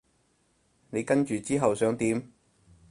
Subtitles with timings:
[0.89, 2.27] 你跟住之後想點？